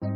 [0.00, 0.06] 这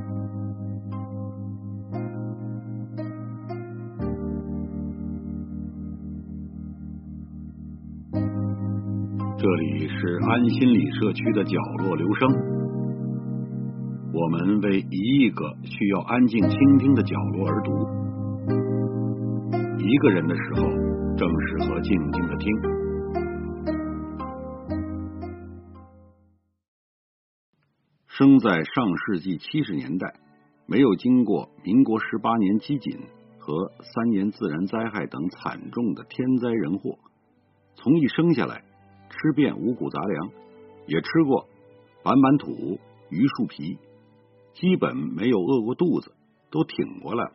[9.57, 12.33] 里是安心理社区的角落留声，
[14.13, 17.73] 我们为一亿个需要安静倾听的角落而读。
[19.79, 20.63] 一个人的时候，
[21.17, 22.82] 正适合静静的听。
[28.19, 30.13] 生在上世纪七十年代，
[30.67, 32.99] 没有经过民国十八年饥馑
[33.39, 36.99] 和三年自然灾害等惨重的天灾人祸，
[37.75, 38.65] 从一生下来。
[39.09, 40.31] 吃遍五谷杂粮，
[40.87, 41.47] 也吃过
[42.03, 43.79] 板板土、榆树皮，
[44.53, 46.13] 基本没有饿过肚子，
[46.51, 47.33] 都挺过来了。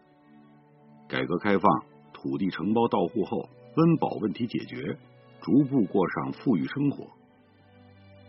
[1.07, 1.71] 改革开放，
[2.13, 4.97] 土地承包到户后，温饱问题解决，
[5.41, 7.07] 逐步过上富裕生活。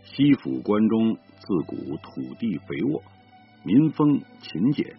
[0.04, 3.02] 西府关中自古土地肥沃，
[3.64, 4.94] 民风勤俭，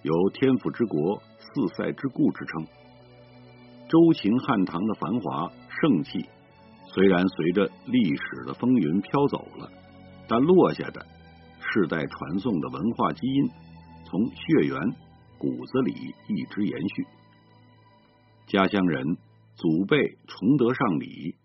[0.00, 2.66] 有天府之国、四塞之故之称。
[3.86, 6.26] 周秦汉唐的繁华盛气。
[6.86, 9.70] 虽然随着历史的风云飘走了，
[10.26, 11.04] 但落下的
[11.60, 13.50] 世代传颂的文化基因，
[14.06, 14.80] 从血缘
[15.36, 15.92] 骨子里
[16.28, 17.06] 一直延续。
[18.46, 19.18] 家乡人
[19.54, 21.36] 祖辈崇德尚礼，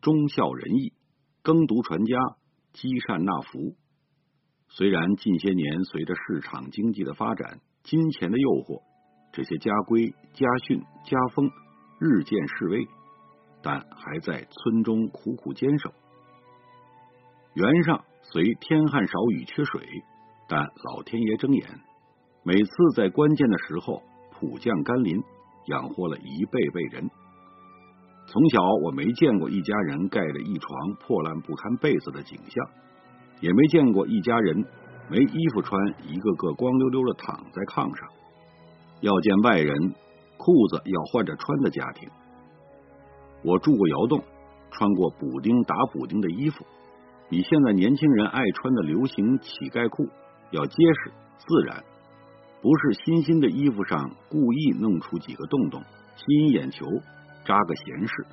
[0.00, 0.94] 忠孝仁义，
[1.42, 2.16] 耕读传家，
[2.72, 3.76] 积善纳福。
[4.74, 8.82] 虽然近些年随着市场经济的发展，金钱的诱惑，
[9.30, 11.50] 这些家规、家训、家风
[12.00, 12.88] 日渐式微。
[13.64, 15.92] 但还在村中苦苦坚守。
[17.54, 19.86] 原上虽天旱少雨缺水，
[20.48, 21.68] 但老天爷睁眼，
[22.42, 25.22] 每次在关键的时候普降甘霖，
[25.66, 27.08] 养活了一辈辈人。
[28.26, 32.66] 从小我没见过一家人盖着一床破烂不堪被子的景象，
[33.42, 34.64] 也没见过一家人
[35.10, 38.08] 没衣服穿，一个个光溜溜的躺在炕上。
[39.00, 39.94] 要见外人，
[40.38, 42.08] 裤子要换着穿的家庭。
[43.42, 44.22] 我住过窑洞，
[44.70, 46.64] 穿过补丁打补丁的衣服，
[47.28, 50.08] 比现在年轻人爱穿的流行乞丐裤
[50.52, 51.82] 要结实自然，
[52.62, 55.82] 不是新新的衣服上故意弄出几个洞洞
[56.14, 56.86] 吸引眼球
[57.44, 58.26] 扎个闲事。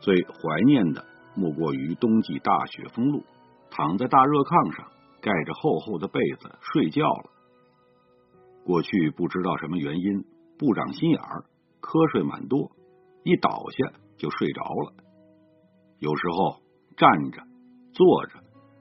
[0.00, 1.02] 最怀念的
[1.34, 3.24] 莫过于冬季大雪封路，
[3.70, 4.86] 躺在大热炕上
[5.20, 7.30] 盖着厚厚的被子睡觉了。
[8.64, 10.24] 过去不知道什么原因
[10.58, 11.44] 不长心眼儿，
[11.80, 12.70] 瞌睡蛮多。
[13.22, 14.94] 一倒下就睡着了，
[15.98, 16.60] 有时候
[16.96, 17.42] 站着、
[17.92, 18.40] 坐着、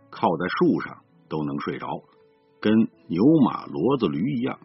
[0.09, 1.88] 靠在树上都能睡着，
[2.61, 2.73] 跟
[3.07, 4.59] 牛马骡子驴一样。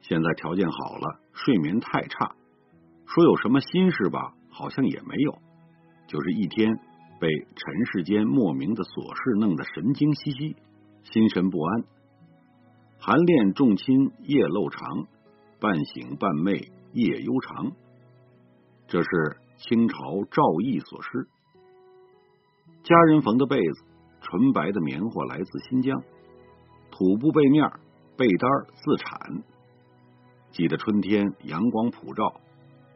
[0.00, 2.34] 现在条件好了，睡眠太差，
[3.06, 5.38] 说有什么心事吧，好像也没有，
[6.06, 6.78] 就是一天
[7.22, 10.56] 被尘世间莫名的琐事弄得神经兮兮，
[11.04, 11.84] 心神不安。
[12.98, 15.06] 寒恋重亲夜漏长，
[15.60, 17.70] 半醒半寐夜悠长。
[18.88, 19.08] 这是
[19.56, 19.96] 清朝
[20.32, 21.28] 赵翼所诗。
[22.82, 23.84] 家人缝的被子，
[24.20, 26.02] 纯白的棉花来自新疆，
[26.90, 27.70] 土布被面，
[28.16, 29.44] 被单自产。
[30.50, 32.40] 记得春天阳光普照，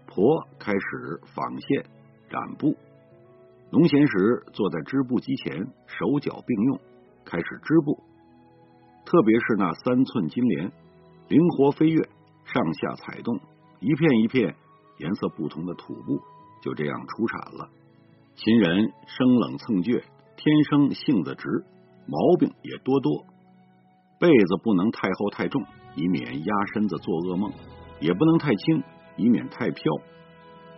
[0.08, 1.86] 婆开始纺线
[2.28, 2.76] 染布。
[3.70, 6.80] 农闲时坐在织布机前，手脚并用，
[7.24, 8.02] 开始织布。
[9.04, 10.72] 特别是那三寸金莲，
[11.28, 12.08] 灵活飞跃，
[12.44, 13.40] 上下踩动，
[13.80, 14.54] 一片一片。
[14.98, 16.22] 颜色不同的土布
[16.62, 17.68] 就这样出产了。
[18.34, 20.02] 秦人生冷蹭倔，
[20.36, 21.46] 天生性子直，
[22.06, 23.26] 毛病也多多。
[24.18, 25.62] 被子不能太厚太重，
[25.96, 27.50] 以免压身子做噩梦；
[28.00, 28.82] 也不能太轻，
[29.16, 29.92] 以免太飘，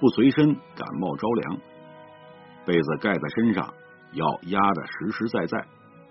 [0.00, 1.60] 不随身感冒着凉。
[2.68, 3.72] 被子盖在身上
[4.12, 5.66] 要压得实实在在，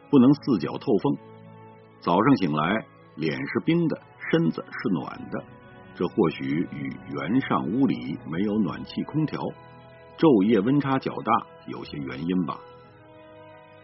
[0.10, 1.16] 不能四脚透风。
[2.00, 2.84] 早上醒来，
[3.16, 4.02] 脸是冰的，
[4.32, 5.44] 身子是暖的。
[5.94, 9.40] 这或许与原上屋里没有暖气空调，
[10.18, 12.60] 昼夜温差较大有些原因吧。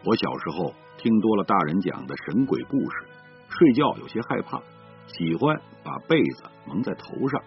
[0.03, 3.05] 我小时候听多了大人讲的神鬼故事，
[3.49, 4.59] 睡觉有些害怕，
[5.05, 7.39] 喜欢把被子蒙在头上，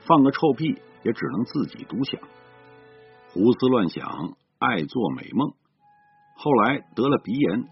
[0.00, 2.20] 放个臭屁也只能自己独享，
[3.32, 4.34] 胡思乱想，
[4.70, 5.52] 爱做美梦。
[6.36, 7.64] 后来得了鼻炎，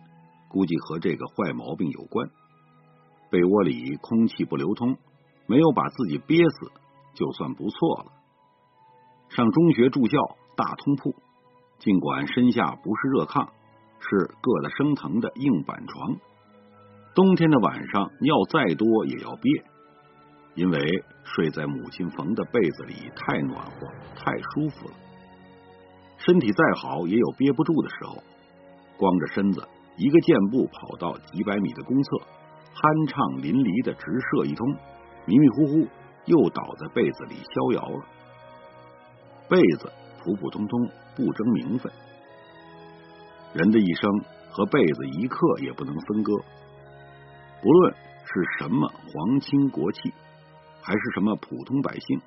[0.49, 2.31] 估计和这个坏毛病有关。
[3.31, 4.97] 被窝里空气不流通。
[5.49, 6.71] 没有把自己憋死，
[7.15, 8.13] 就算不错了。
[9.29, 10.17] 上中学住校
[10.57, 11.15] 大通铺，
[11.81, 13.49] 尽管身下不是热炕，
[13.99, 16.17] 是硌得生疼的硬板床。
[17.15, 19.65] 冬天的晚上尿再多也要憋，
[20.55, 24.95] 因为睡在母亲缝的被子里太暖和、太舒服了。
[26.25, 28.23] 身体再好也有憋不住的时候，
[28.97, 29.67] 光着身子
[29.97, 32.17] 一个箭步跑到几百米的公厕，
[32.75, 34.67] 酣畅淋漓的直射一通，
[35.27, 35.89] 迷迷糊糊
[36.27, 38.05] 又倒在被子里逍遥了。
[39.49, 39.93] 被子
[40.23, 41.93] 普普通通，不争名分。
[43.55, 44.11] 人的一生
[44.51, 46.33] 和被子一刻也不能分割。
[47.61, 50.13] 不论是什么皇亲国戚，
[50.81, 52.21] 还是什么普通百姓，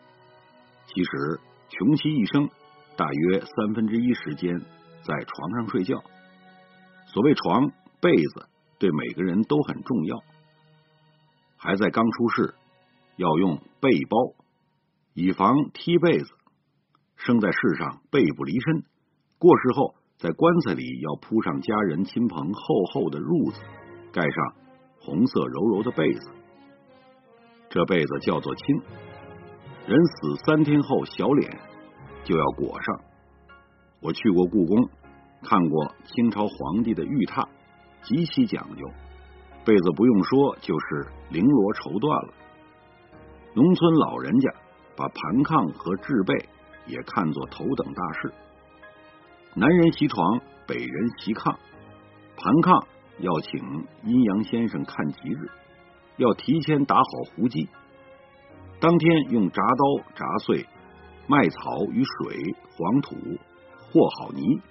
[0.85, 1.39] 其实
[1.69, 2.49] 穷其一生，
[2.97, 4.59] 大约三分之一时间
[5.03, 6.03] 在床上睡觉。
[7.07, 7.71] 所谓床
[8.01, 8.47] 被子，
[8.79, 10.17] 对每个人都很重要。
[11.57, 12.55] 还在刚出世，
[13.15, 14.17] 要用被包，
[15.13, 16.31] 以防踢被子。
[17.17, 18.83] 生在世上，背不离身；
[19.39, 23.61] 过世后，在棺材里要铺上家人亲朋厚厚的褥子，
[24.11, 24.55] 盖上
[24.99, 26.29] 红色柔柔的被子。
[27.69, 28.81] 这被子叫做亲。
[29.87, 31.59] 人死三天后，小脸
[32.25, 32.99] 就要裹上。
[34.01, 34.89] 我去过故宫，
[35.41, 37.47] 看过清朝皇帝的玉榻，
[38.01, 38.85] 极其讲究。
[39.63, 42.33] 被子不用说，就是绫罗绸缎了。
[43.53, 44.51] 农村老人家
[44.97, 46.49] 把盘炕和制被。
[46.87, 48.31] 也看作头等大事。
[49.55, 51.55] 南人席床，北人席炕。
[52.37, 52.85] 盘炕
[53.17, 55.49] 要请阴阳先生看吉日，
[56.17, 57.03] 要提前打好
[57.35, 57.67] 胡姬。
[58.79, 60.67] 当天用铡刀铡碎
[61.27, 63.15] 麦草与水、黄土
[63.77, 64.61] 和好泥，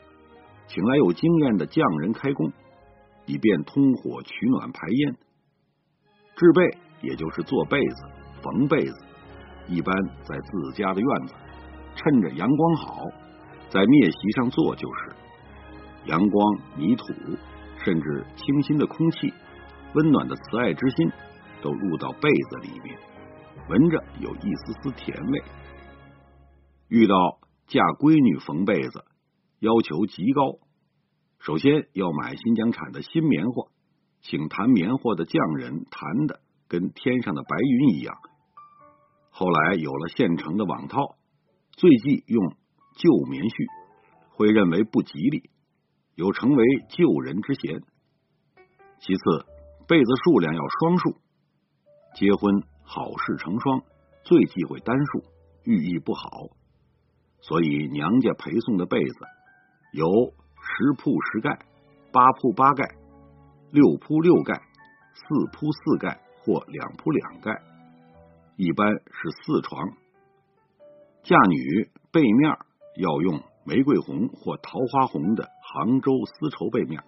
[0.68, 2.52] 请来有经验的匠人开工，
[3.26, 5.16] 以便通火取暖排烟。
[6.36, 6.78] 制被
[7.08, 8.06] 也就是做被子、
[8.40, 8.94] 缝被子，
[9.68, 11.34] 一般在自家的院子。
[11.96, 13.02] 趁着阳光好，
[13.68, 15.12] 在篾席上做就是。
[16.06, 17.04] 阳光、泥土，
[17.84, 19.32] 甚至清新的空气、
[19.94, 21.10] 温暖的慈爱之心，
[21.62, 22.96] 都入到被子里面，
[23.68, 25.42] 闻着有一丝丝甜味。
[26.88, 27.14] 遇到
[27.66, 29.04] 嫁闺女缝被子，
[29.58, 30.58] 要求极高。
[31.38, 33.68] 首先要买新疆产的新棉花，
[34.20, 38.16] 请弹棉花的匠人弹的跟天上的白云一样。
[39.30, 41.16] 后来有了现成的网套。
[41.76, 42.54] 最忌用
[42.94, 43.66] 旧棉絮，
[44.30, 45.50] 会认为不吉利，
[46.14, 47.82] 有成为旧人之嫌。
[49.00, 49.22] 其次，
[49.88, 51.16] 被子数量要双数，
[52.14, 53.82] 结婚好事成双，
[54.22, 55.24] 最忌讳单数，
[55.64, 56.30] 寓意不好。
[57.46, 59.14] 所以娘家陪送的被子
[59.92, 61.58] 有十铺十盖、
[62.10, 62.84] 八铺八盖、
[63.70, 64.54] 六铺六盖、
[65.12, 67.60] 四铺四盖或两铺两盖，
[68.56, 69.88] 一般是四床。
[71.22, 72.56] 嫁女被面
[72.96, 77.02] 要用玫瑰红或桃花红的杭州丝绸被面。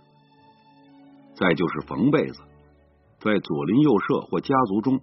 [1.34, 2.40] 再就是缝被子，
[3.20, 5.00] 在左邻右舍或家族中，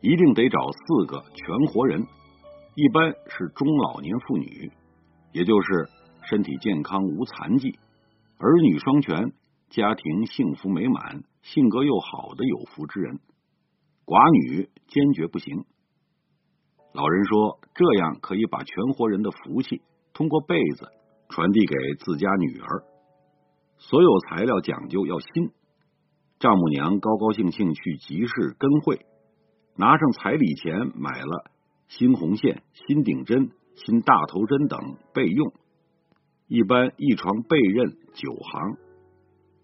[0.00, 2.06] 一定得找四个全活人，
[2.76, 4.72] 一般是中老年妇女，
[5.32, 5.88] 也就是
[6.22, 7.78] 身体健康无残疾、
[8.38, 9.32] 儿女双全、
[9.70, 13.20] 家庭幸福美满、性格又好的有福之人。
[14.04, 15.64] 寡女坚决不行。
[16.92, 19.80] 老人说，这样可以把全活人的福气
[20.12, 20.88] 通过被子
[21.28, 22.82] 传递给自家女儿。
[23.78, 25.52] 所有材料讲究要新。
[26.40, 29.06] 丈母娘高高兴兴去集市跟会，
[29.76, 31.50] 拿上彩礼钱买了
[31.88, 35.52] 新红线、新顶针、新大头针等备用。
[36.46, 38.76] 一般一床被刃九行，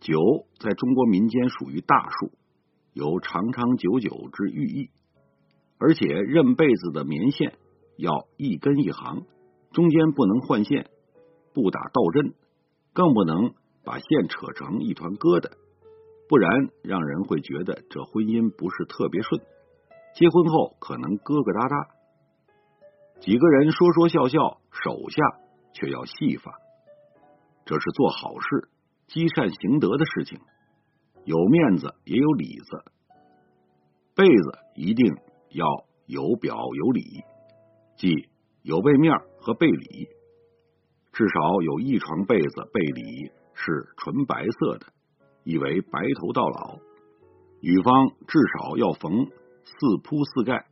[0.01, 2.33] 九在中国民间属于大数，
[2.93, 4.91] 有长长久久之寓意。
[5.79, 7.55] 而且认被子的棉线
[7.97, 9.25] 要一根一行，
[9.73, 10.91] 中间不能换线，
[11.55, 12.35] 不打倒针，
[12.93, 15.51] 更不能把线扯成一团疙瘩，
[16.29, 16.51] 不然
[16.83, 19.41] 让人会觉得这婚姻不是特别顺。
[20.15, 21.89] 结婚后可能疙疙瘩瘩，
[23.21, 25.23] 几个人说说笑笑，手下
[25.73, 26.59] 却要戏法，
[27.65, 28.69] 这是做好事、
[29.07, 30.41] 积善行德的事情，
[31.25, 32.85] 有面子也有里子，
[34.15, 35.15] 被子一定。
[35.53, 35.67] 要
[36.07, 37.25] 有表有里，
[37.97, 38.29] 即
[38.63, 40.07] 有被面和被里，
[41.13, 44.87] 至少有一床被子被里是纯白色的，
[45.43, 46.79] 意为白头到老。
[47.61, 49.27] 女方至少要缝
[49.65, 50.67] 四铺四盖，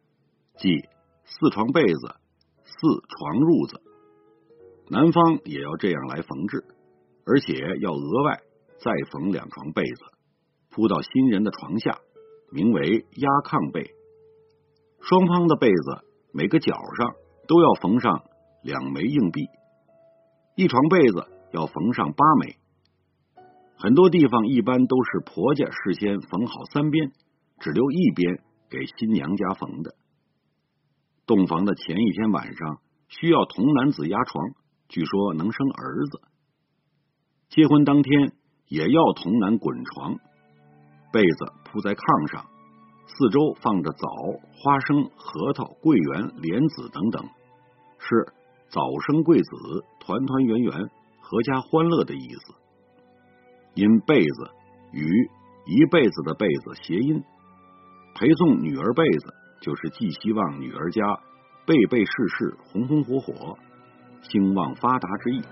[0.58, 0.78] 即
[1.24, 2.14] 四床被子
[2.68, 2.76] 四
[3.08, 3.80] 床褥子。
[4.90, 6.64] 男方也要这样来缝制，
[7.26, 8.40] 而且要额外
[8.78, 10.04] 再缝两床被子，
[10.70, 11.98] 铺到新人的床下，
[12.52, 13.90] 名为压炕被。
[15.00, 17.14] 双方的被子每个角上
[17.46, 18.24] 都要缝上
[18.62, 19.46] 两枚硬币，
[20.56, 22.56] 一床被子要缝上八枚。
[23.76, 27.12] 很多地方一般都是婆家事先缝好三边，
[27.60, 29.94] 只留一边给新娘家缝的。
[31.28, 34.50] 洞房的前一天晚上需要童男子压床，
[34.88, 36.22] 据说能生儿子。
[37.50, 38.32] 结婚当天
[38.66, 40.14] 也要童男滚床，
[41.12, 42.46] 被子铺在炕上，
[43.06, 44.08] 四周放着枣、
[44.56, 47.22] 花生、核桃、桂圆、莲子等等，
[47.98, 48.32] 是
[48.70, 49.50] 早生贵子、
[50.00, 52.54] 团团圆圆、阖家欢乐的意思。
[53.74, 54.50] 因被子
[54.92, 55.04] 与
[55.66, 57.22] 一辈子的被子谐音，
[58.14, 61.20] 陪送女儿被子，就是寄希望女儿家
[61.66, 63.58] 辈辈世世红红火火、
[64.22, 65.42] 兴旺发达之意。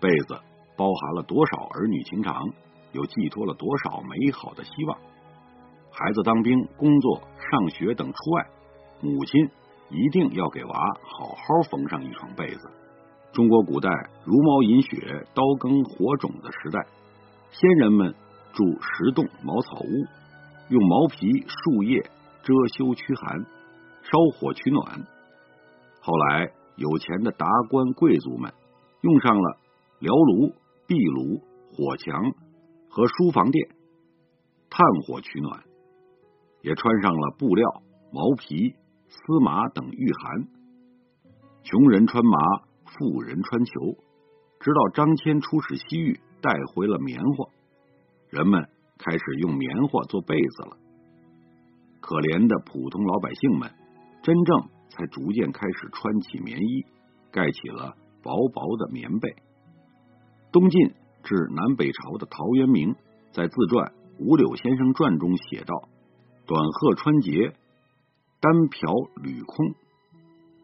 [0.00, 0.40] 被子
[0.76, 2.42] 包含了多少儿女情长，
[2.92, 4.98] 又寄托了多少美好的希望。
[5.90, 8.46] 孩子当兵、工作、上学等出外，
[9.00, 9.50] 母亲
[9.90, 12.70] 一定要给娃好好缝上一床被子。
[13.32, 13.90] 中国古代
[14.24, 16.86] 茹毛饮血、刀耕火种的时代，
[17.50, 18.14] 先人们
[18.52, 20.06] 住石洞、茅草屋，
[20.68, 22.08] 用毛皮、树叶
[22.48, 23.44] 遮羞驱寒，
[24.04, 25.06] 烧火取暖。
[26.00, 28.54] 后来有钱的达官贵族们
[29.02, 29.58] 用上了
[30.00, 30.54] 燎炉、
[30.86, 32.32] 壁炉、火墙
[32.88, 33.68] 和书房殿，
[34.70, 35.62] 炭火取暖，
[36.62, 38.72] 也穿上了布料、毛皮、
[39.08, 40.48] 丝麻等御寒。
[41.64, 42.38] 穷人穿麻。
[42.90, 43.98] 富人穿裘，
[44.60, 47.50] 直到张骞出使西域，带回了棉花，
[48.30, 50.78] 人们开始用棉花做被子了。
[52.08, 53.68] 可怜的普通老百姓们，
[54.22, 56.86] 真正才逐渐开始穿起棉衣，
[57.30, 59.36] 盖起了薄薄的棉被。
[60.50, 62.96] 东晋至南北朝的陶渊明
[63.30, 63.92] 在自传
[64.24, 65.74] 《五柳先生传》中写道
[66.48, 67.52] ：“短褐穿节，
[68.40, 69.74] 单瓢履空。”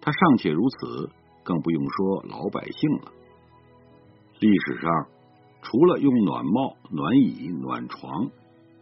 [0.01, 1.11] 他尚且如此。
[1.45, 3.13] 更不用说老百姓了。
[4.41, 4.91] 历史上，
[5.61, 8.31] 除了用暖帽、暖椅、暖床、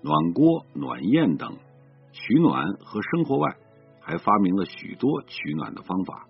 [0.00, 1.57] 暖锅、暖砚等
[2.12, 3.57] 取暖和生活外，
[4.00, 6.28] 还发明了许多取暖的方法。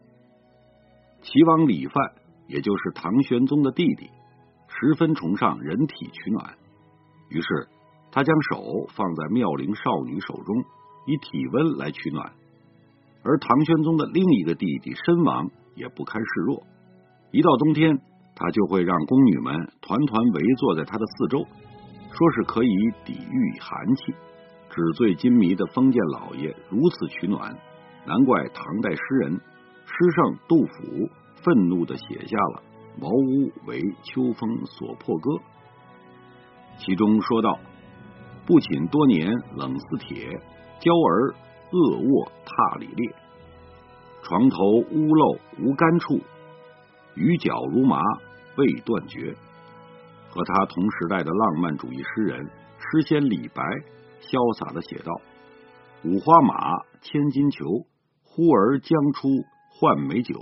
[1.21, 2.12] 齐王李范，
[2.49, 4.11] 也就是唐玄宗的弟弟，
[4.69, 6.55] 十分崇尚人体取暖，
[7.29, 7.69] 于是
[8.11, 10.65] 他将手放在妙龄少女手中，
[11.07, 12.33] 以体温来取暖。
[13.23, 15.51] 而唐玄宗的另一个弟弟申王。
[15.75, 16.67] 也不堪示弱，
[17.31, 17.99] 一到冬天，
[18.37, 22.69] 他就会让宫女们团团围坐在他的四周，说是可以
[23.07, 24.15] 抵御寒气。
[24.75, 27.55] 纸醉金迷的封建老爷如此取暖，
[28.07, 29.33] 难怪唐代诗人
[29.85, 31.11] 诗圣杜甫
[31.43, 32.62] 愤怒的写下了
[33.00, 35.31] 《茅屋为秋风所破歌》，
[36.79, 37.59] 其中说道
[38.47, 40.41] ：“不寝多年冷似铁，
[40.81, 41.35] 娇儿
[41.71, 43.14] 恶卧榻里裂。”
[44.25, 46.19] 床头屋漏无干处，
[47.14, 48.00] 雨脚如麻
[48.57, 49.37] 未断绝。
[50.31, 52.47] 和他同时代的浪漫主义诗人
[52.79, 53.62] 诗仙李白，
[54.23, 55.21] 潇洒的写道
[56.05, 57.87] ：“五花马，千金裘，
[58.25, 59.29] 呼儿将出
[59.71, 60.35] 换美酒，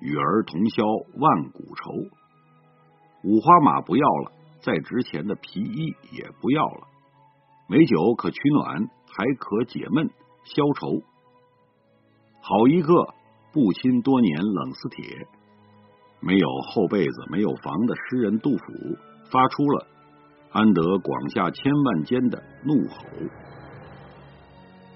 [0.00, 0.84] 与儿同销
[1.18, 1.92] 万古愁。”
[3.24, 6.88] 五花马不要了，再值钱的皮衣也不要了。
[7.68, 10.10] 美酒可取暖，还可解闷
[10.44, 11.02] 消愁。
[12.40, 13.14] 好一个
[13.52, 15.28] 不亲多年冷似铁，
[16.20, 18.64] 没有厚被子没有房的诗人杜甫
[19.30, 19.86] 发出了
[20.52, 23.04] 安得广厦千万间的怒吼。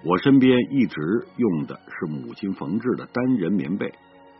[0.04, 3.92] 我身边一直用的是母亲缝制的单人棉被，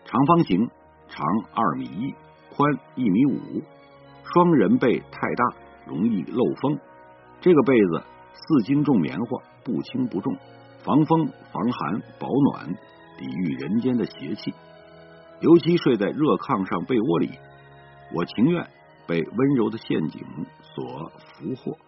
[0.04, 0.68] 长方形，
[1.08, 2.14] 长二米一，
[2.54, 3.62] 宽一米五。
[4.24, 5.56] 双人被太大，
[5.86, 6.78] 容易漏风。
[7.40, 10.36] 这个被子四斤重棉花，不轻不重，
[10.84, 12.74] 防风防寒保暖。
[13.18, 14.52] 抵御人间的邪气，
[15.40, 17.30] 尤其睡在热炕上被窝里，
[18.14, 18.68] 我情愿
[19.06, 20.24] 被温柔的陷阱
[20.74, 21.78] 所俘获。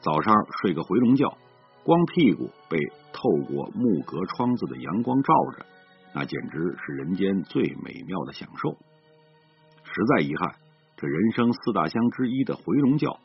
[0.00, 1.36] 早上睡个回笼觉，
[1.84, 2.78] 光屁股被
[3.12, 5.66] 透过木格窗子的阳光照着，
[6.14, 8.78] 那简直是人间最美妙的享受。
[9.84, 10.54] 实在遗憾，
[10.96, 13.18] 这人生四大香之一的回笼觉，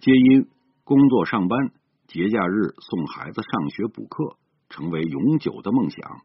[0.00, 0.48] 皆因
[0.84, 1.58] 工作上班、
[2.06, 4.36] 节假日送孩子上学补课，
[4.68, 6.22] 成为永久的梦想。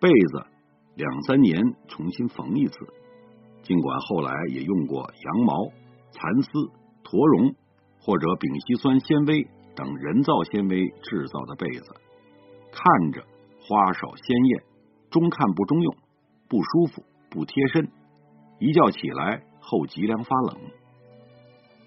[0.00, 0.46] 被子
[0.96, 2.74] 两三年重新缝一次，
[3.64, 5.66] 尽管后来也用过羊毛、
[6.12, 6.50] 蚕丝、
[7.02, 7.54] 驼绒
[7.98, 11.86] 或者丙烯酸纤维等人造纤维制造的被子，
[12.70, 13.24] 看着
[13.66, 14.62] 花哨鲜艳，
[15.10, 15.96] 中看不中用，
[16.48, 17.88] 不舒服，不贴身，
[18.58, 20.60] 一觉起来后脊梁发冷，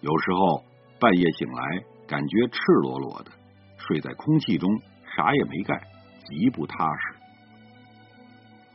[0.01, 0.63] 有时候
[0.99, 3.31] 半夜醒来感觉赤裸裸的，
[3.77, 4.69] 睡在空气中，
[5.15, 5.79] 啥也没盖，
[6.25, 7.15] 极不踏实。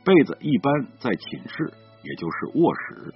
[0.05, 3.15] 被子一般在寝室，也就是卧室，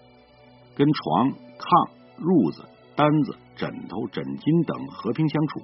[0.76, 2.64] 跟床、炕、褥子、
[2.94, 5.60] 单子、枕头、枕巾等和平相处，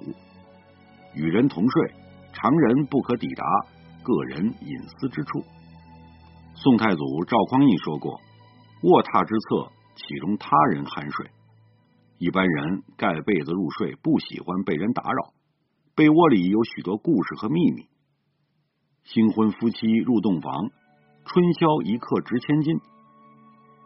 [1.15, 1.93] 与人同睡，
[2.33, 3.43] 常人不可抵达
[4.03, 5.43] 个人隐私之处。
[6.55, 8.19] 宋太祖赵匡胤说过
[8.83, 11.31] ：“卧榻之侧，岂容他人酣睡？”
[12.19, 15.33] 一般人盖被子入睡，不喜欢被人打扰，
[15.95, 17.87] 被窝里有许多故事和秘密。
[19.03, 20.71] 新婚夫妻入洞房，
[21.25, 22.79] 春宵一刻值千金。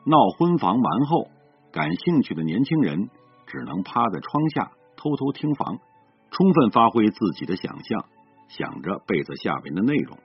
[0.10, 1.28] 闹婚房完后，
[1.70, 3.10] 感兴趣的年轻人
[3.46, 5.80] 只能趴在窗下偷偷听房，
[6.32, 8.06] 充分发挥自己的想象，
[8.48, 10.18] 想着被子下面的内容。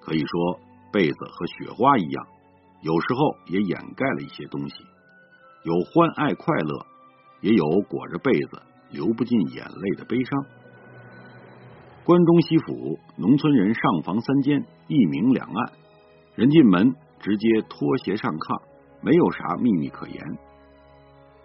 [0.00, 0.60] 可以说，
[0.92, 2.26] 被子和雪花一样，
[2.80, 4.76] 有时候也掩盖了一些东西，
[5.64, 6.86] 有欢爱快乐，
[7.40, 10.44] 也有裹着被子流不尽眼泪的悲伤。
[12.04, 15.72] 关中西府农村人上房三间，一明两暗，
[16.36, 18.62] 人进门直接脱鞋上炕，
[19.02, 20.24] 没有啥秘密可言。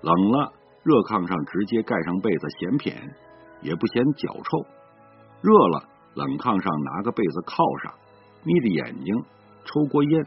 [0.01, 2.95] 冷了，热炕上直接盖上被子，嫌偏
[3.61, 4.65] 也不嫌脚臭；
[5.41, 5.83] 热了，
[6.13, 7.93] 冷炕上拿个被子靠上，
[8.43, 9.23] 眯着眼睛
[9.65, 10.25] 抽锅烟，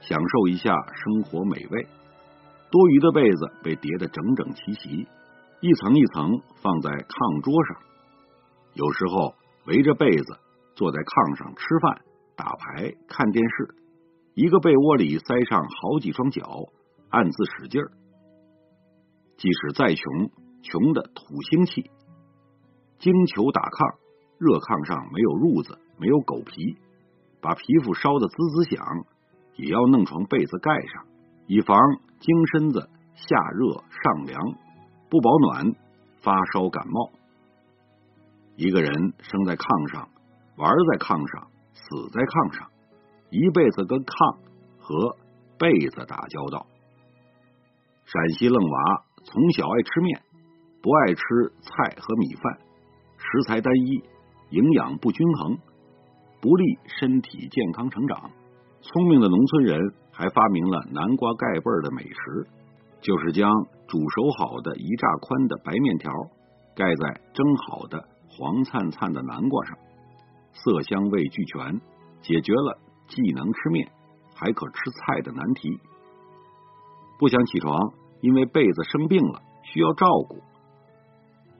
[0.00, 1.86] 享受一下生活美味。
[2.70, 5.08] 多余的被子被叠得整整齐齐，
[5.60, 6.30] 一层一层
[6.62, 7.76] 放在炕桌上。
[8.74, 9.34] 有时候
[9.66, 10.38] 围着被子
[10.74, 12.00] 坐在炕上吃饭、
[12.36, 13.74] 打牌、看电视，
[14.38, 16.68] 一个被窝里塞上好几双脚，
[17.10, 17.90] 暗自使劲儿。
[19.36, 20.30] 即使再穷，
[20.62, 21.90] 穷的土腥气，
[23.00, 23.98] 精球打炕，
[24.38, 26.78] 热炕上没有褥子，没有狗皮，
[27.40, 28.78] 把皮肤烧得滋滋响，
[29.56, 31.04] 也要弄床被子盖上，
[31.48, 31.76] 以防
[32.20, 34.38] 精身子下热上凉，
[35.10, 35.74] 不保暖，
[36.22, 37.10] 发烧感冒。
[38.54, 40.08] 一个人生在炕上，
[40.54, 42.70] 玩在炕上，死在炕上，
[43.30, 44.36] 一辈子跟炕
[44.78, 45.16] 和
[45.58, 46.66] 被子打交道。
[48.04, 50.22] 陕西愣娃从小爱吃面，
[50.82, 51.22] 不爱吃
[51.60, 52.58] 菜和米饭，
[53.18, 54.02] 食材单一，
[54.50, 55.58] 营养不均衡，
[56.40, 58.30] 不利身体健康成长。
[58.80, 62.46] 聪明的农村人还发明了南瓜盖被的美食，
[63.00, 63.50] 就是将
[63.86, 66.12] 煮熟好的一炸宽的白面条
[66.74, 68.04] 盖在蒸好的。
[68.30, 69.76] 黄灿灿的南瓜上，
[70.52, 71.80] 色香味俱全，
[72.20, 73.90] 解决了既能吃面
[74.34, 75.80] 还可吃菜的难题。
[77.18, 80.36] 不想起床，因为被子生病了，需要照顾。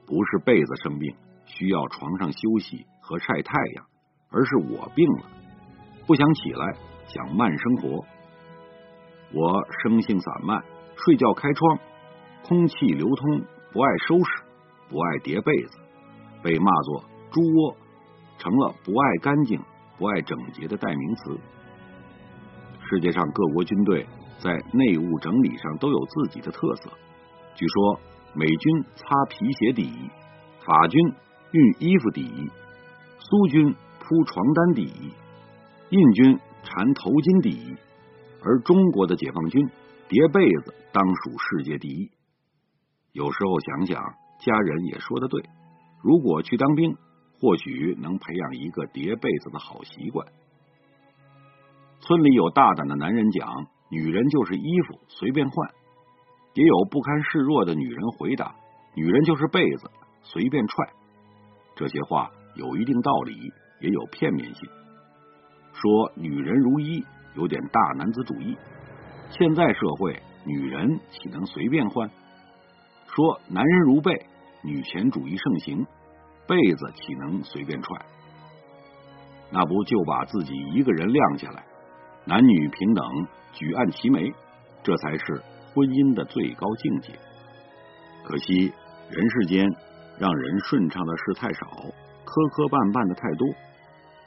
[0.05, 3.85] 不是被子生病，需要床上休息和晒太阳，
[4.31, 5.25] 而是我病了，
[6.07, 6.73] 不想起来，
[7.07, 8.05] 想慢生活。
[9.31, 10.63] 我生性散漫，
[10.95, 11.79] 睡觉开窗，
[12.43, 14.43] 空气流通，不爱收拾，
[14.89, 15.77] 不爱叠被子。
[16.41, 17.75] 被骂作“猪窝”，
[18.39, 19.61] 成了不爱干净、
[19.99, 21.37] 不爱整洁的代名词。
[22.89, 24.07] 世界上各国军队
[24.39, 26.89] 在内务整理上都有自己的特色。
[27.53, 27.99] 据说，
[28.33, 30.09] 美军擦皮鞋第一，
[30.65, 30.99] 法军
[31.51, 32.49] 熨衣服第一，
[33.19, 35.11] 苏军铺床单第一，
[35.89, 37.75] 印军缠头巾第一，
[38.41, 39.69] 而中国的解放军
[40.07, 42.09] 叠被子当属世界第一。
[43.11, 44.01] 有时候想想，
[44.39, 45.43] 家人也说的对。
[46.01, 46.95] 如果去当兵，
[47.39, 50.27] 或许能培养一个叠被子的好习惯。
[52.01, 55.69] 村里有大胆的男人讲：“女人就是衣服，随便换。”
[56.55, 58.55] 也有不堪示弱的女人回答
[58.95, 59.89] ：“女人就是被子，
[60.23, 60.89] 随便踹。”
[61.75, 64.69] 这些话有一定道理，也有片面性。
[65.73, 68.57] 说女人如衣，有点大男子主义。
[69.29, 72.09] 现在社会，女人岂能随便换？
[73.07, 74.25] 说男人如被。
[74.61, 75.87] 女权主义盛行，
[76.49, 78.05] 被子岂能随便踹？
[79.51, 81.63] 那不就把自己一个人晾下来，
[82.25, 83.05] 男女平等，
[83.53, 84.33] 举案齐眉，
[84.81, 85.43] 这才是
[85.75, 87.19] 婚姻的最高境界。
[88.25, 88.73] 可惜
[89.11, 89.63] 人世间
[90.17, 91.67] 让人顺畅的事太少，
[92.25, 93.47] 磕磕绊绊的太多，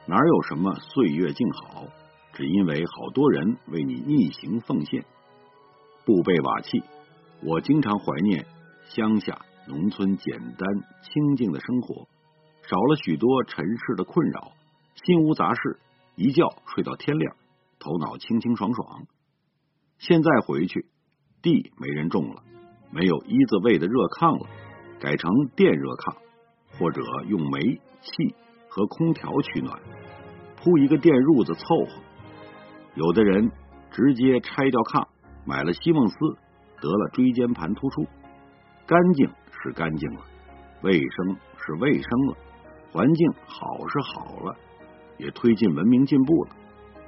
[0.06, 1.86] 哪有什么岁月静好？
[2.34, 5.04] 只因为好多人为你逆行奉献，
[6.06, 6.84] 不被瓦器。
[7.42, 8.46] 我经常怀念
[8.90, 9.36] 乡下。
[9.64, 10.68] 农村简单
[11.02, 12.08] 清静的生活，
[12.72, 14.52] 少了许多尘世的困扰，
[15.04, 15.78] 心无杂事，
[16.16, 17.36] 一觉睡到天亮，
[17.78, 19.02] 头脑清清爽爽。
[19.98, 20.86] 现在回去，
[21.42, 22.42] 地没人种了，
[22.90, 24.48] 没有一字位的热炕了，
[24.98, 26.16] 改成电热炕，
[26.78, 27.60] 或者用煤
[28.00, 28.34] 气
[28.70, 29.78] 和空调取暖，
[30.56, 32.02] 铺一个电褥子凑合。
[32.94, 33.50] 有的人
[33.90, 35.08] 直接拆掉炕，
[35.44, 36.16] 买了席梦思，
[36.80, 38.06] 得了椎间盘突出，
[38.86, 39.30] 干净。
[39.62, 40.22] 是干净了，
[40.82, 42.36] 卫生是卫生了，
[42.92, 44.54] 环境好是好了，
[45.16, 46.50] 也推进文明进步了。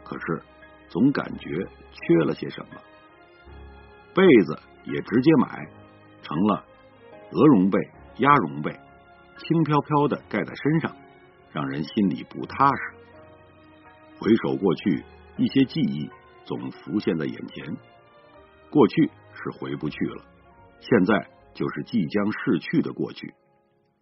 [0.03, 0.43] 可是
[0.89, 1.51] 总感觉
[1.93, 2.81] 缺了些什么。
[4.15, 5.69] 被子也直接买，
[6.23, 6.65] 成了
[7.31, 7.79] 鹅绒被、
[8.17, 8.73] 鸭绒被，
[9.39, 10.97] 轻飘飘的盖在身上，
[11.53, 12.97] 让人心里不踏实。
[14.19, 15.05] 回首过去，
[15.37, 16.11] 一些记忆
[16.45, 17.77] 总浮现在眼前。
[18.71, 20.25] 过去是回不去了，
[20.81, 21.31] 现在。
[21.55, 23.33] 就是即将逝去的过去。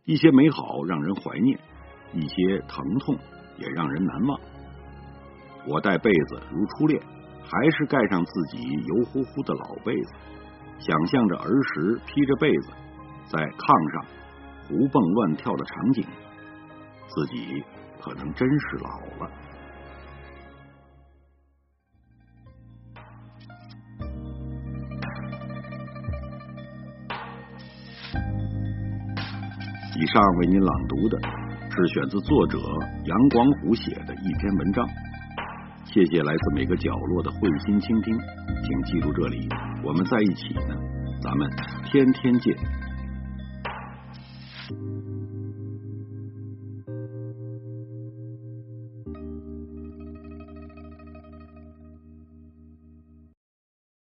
[0.06, 1.60] 一些美好让人怀念，
[2.12, 3.16] 一些疼痛
[3.58, 4.40] 也让人难忘。
[5.66, 7.00] 我带被子如初恋，
[7.42, 10.12] 还是盖上自己油乎乎的老被子，
[10.78, 12.68] 想象着儿时披着被子
[13.26, 14.04] 在炕上
[14.66, 16.04] 胡蹦乱跳的场景，
[17.06, 17.62] 自己
[18.00, 19.30] 可能真是老了。
[29.94, 31.41] 以上为您朗读的
[31.74, 32.58] 是选自作者
[33.06, 34.86] 杨广虎写的一篇文章。
[35.86, 39.48] 谢谢来自每个角落的慧心倾听，请记住这里，
[39.82, 40.76] 我们在一起呢，
[41.22, 41.48] 咱们
[41.86, 42.54] 天天见。